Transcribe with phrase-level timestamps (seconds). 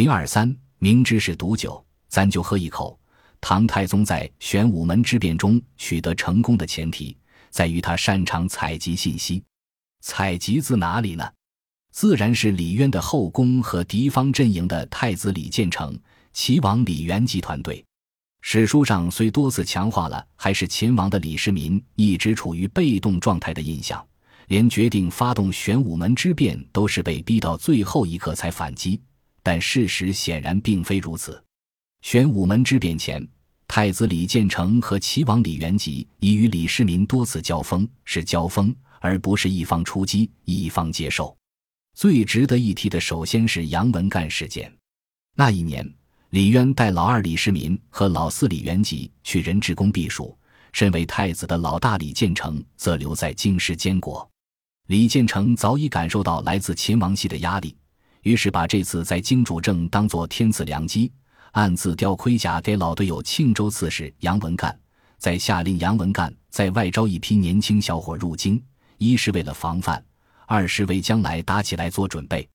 [0.00, 2.98] 零二三，明知是毒酒，咱就喝一口。
[3.38, 7.14] 唐太宗在玄武门之变中取得成功的前提，
[7.50, 9.44] 在于他擅长采集信息。
[10.00, 11.30] 采集自哪里呢？
[11.92, 15.94] 自然是李渊的后宫和敌方阵营的太子李建成、
[16.32, 17.84] 齐王李元吉团队。
[18.40, 24.02] 史书上虽多次强化了还是秦王的李世民一直处于被动状态的印象，
[24.46, 28.98] 连决定发动玄武门之变都是被逼到最后一刻才反击，
[29.42, 31.42] 但事实显然并非如此。
[32.02, 33.26] 玄武门之变前，
[33.68, 41.36] 太子李建成和齐王李元吉已与李世民多次交锋，是交锋，而不是一方出击，一方接受。
[41.94, 44.72] 最值得一提的，首先是杨文干事件。
[45.36, 45.88] 那一年，
[46.30, 50.36] 李渊带老二李世民和老四李元吉去仁智宫避暑，
[50.72, 54.28] 身为太子的老大李建成则留在京师监国。
[54.86, 57.76] 李建成早已感受到来自秦王系的压力，
[58.22, 61.12] 于是把这次在京主政当作天赐良机。
[61.52, 64.78] 暗自调盔甲给老队友庆州刺史杨文干，
[65.18, 68.62] 再下令杨文干在外招一批年轻小伙入京，
[68.98, 70.00] 一是为了防范，
[70.46, 72.48] 二是为将来打起来做准备。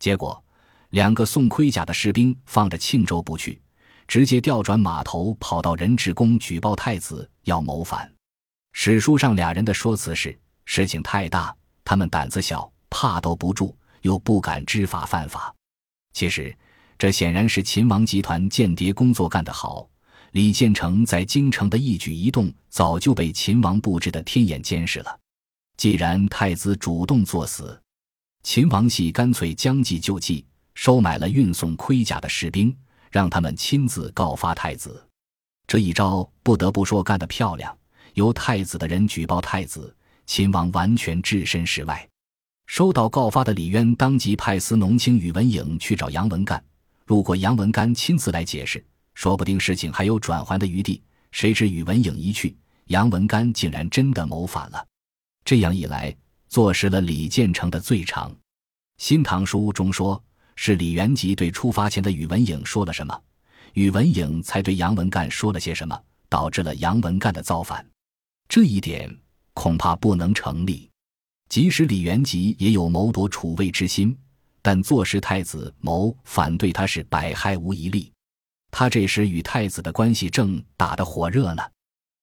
[0.00, 0.42] 结果，
[0.90, 3.62] 两个送盔甲的士兵放着庆州不去，
[4.08, 8.12] 直接调转马头跑到仁智宫举报太子要谋反。
[8.72, 11.54] 史书上俩人的说辞是：事情太大，
[11.84, 15.54] 他们胆子小，怕兜不住，又不敢知法犯法。
[16.12, 16.54] 其实。
[16.98, 19.88] 这显然是秦王集团间谍工作干得好。
[20.30, 25.18] 李建成在京城的一举一动早就被秦王布置的天眼监视了。
[25.76, 27.76] 既然太子主动作死，
[28.44, 32.72] 秦王系干脆将计就计，收买了运送盔甲的士兵，
[33.10, 35.04] 让他们亲自告发太子。
[35.66, 37.76] 这一招不得不说干得漂亮。
[38.14, 39.92] 由太子的人举报太子，
[40.24, 42.08] 秦王完全置身事外。
[42.66, 46.62] 收到告发的李渊当即派司农卿宇文颖去找杨文干。
[47.04, 48.82] 如果杨文干亲自来解释，
[49.14, 51.02] 说不定事情还有转圜的余地。
[51.32, 54.86] 谁知宇文颖一去，杨文干竟然真的谋反了。
[55.44, 56.14] 这样一来，
[56.48, 58.30] 坐实了李建成的罪长。
[58.98, 60.22] 《新唐书》中说，
[60.56, 63.18] 是李元吉对出发前的宇文颖说了什么，
[63.74, 65.98] 宇文颖才对杨文干说了些什么，
[66.28, 67.84] 导致了杨文干的造反。
[68.48, 69.14] 这一点
[69.54, 70.88] 恐怕不能成立。
[71.52, 74.16] 即使李元吉也有谋夺储位之心。
[74.62, 78.10] 但坐实太子谋反对他是百害无一利，
[78.70, 81.62] 他这时与太子的关系正打得火热呢。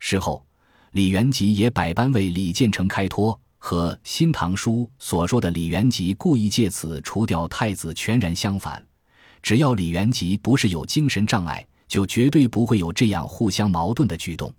[0.00, 0.44] 事后，
[0.90, 8.84] 李元吉也百般为李建成开脱，和《新唐书》所说的李元吉故意借此除掉太子全然相反。
[9.40, 14.52] 只要李元吉不是有精神障碍，就绝对不会有这样互相矛盾的举动。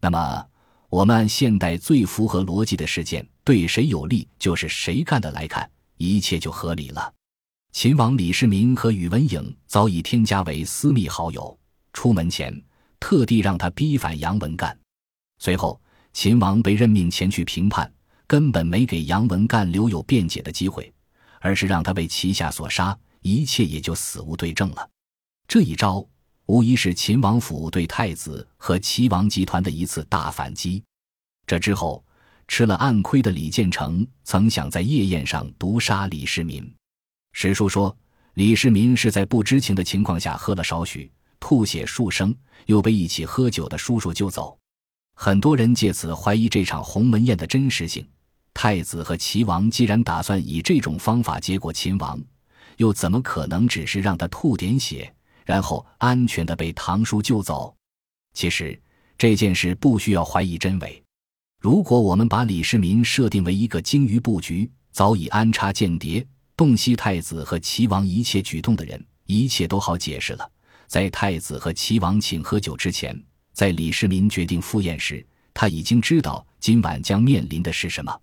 [0.00, 0.46] 那么，
[0.90, 5.70] 我们按现代最符合逻辑的事件对谁有利就是谁干的来看。
[5.98, 7.14] 一切就合理了。
[7.72, 11.56] 秦王李世民和宇文颖早已添加为私密好友，
[11.92, 12.52] 出门前
[12.98, 14.76] 特地让他逼反杨文干。
[15.38, 15.80] 随后，
[16.12, 17.90] 秦王被任命前去平叛，
[18.26, 20.92] 根本没给杨文干留有辩解的机会，
[21.40, 24.90] 而是让他被旗下所杀，一切也就死无对证了。
[25.46, 26.06] 这一招
[26.46, 30.82] 无疑是秦王府对太子和齐王集团的一次大反击。
[31.46, 32.04] 这之后。
[32.48, 36.72] 吃了暗亏的李建成曾想在夜宴上毒杀李世民。
[37.32, 37.94] 史书说，
[38.34, 42.34] 李世民是在不知情的情况下喝了少许，吐血数声，
[42.66, 44.56] 又被一起喝酒的叔叔救走。
[45.14, 48.06] 很多人借此怀疑这场鸿门宴的真实性。
[48.54, 52.18] 太子和齐王既然打算以这种方法结果秦王，
[52.78, 55.12] 又怎么可能只是让他吐点血，
[55.44, 57.74] 然后安全的被堂叔救走？
[58.32, 58.78] 其实
[59.18, 61.02] 这件事不需要怀疑真伪。
[61.66, 66.24] 如果我们把李世民设定为一个精于布局、早已安插间谍、
[66.56, 70.48] 洞悉太子和齐王一切举动的人，一切都好解释了。
[70.86, 73.20] 在太子和齐王请喝酒之前，
[73.52, 78.16] 在李世民决定赴宴时，他已经知道今晚将面临的是什么，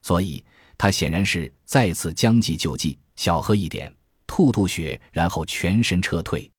[0.00, 0.42] 所以
[0.78, 3.94] 他显然是再次将计就计，小喝一点，
[4.26, 6.50] 吐吐血，然后全身撤退。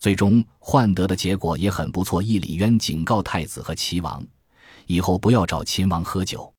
[0.00, 4.20] 最终换得的结果也很不错，一李渊警告太子和齐王。
[4.88, 6.50] 以后不要找秦王喝酒，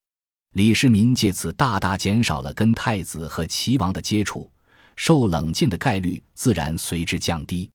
[0.53, 4.49] 李世民借此大大减少了跟太子和齐王的接触，
[4.95, 7.67] 受冷箭的概率自然随之降低。